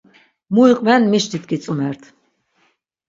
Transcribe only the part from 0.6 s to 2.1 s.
iqven mişlit gitzumert.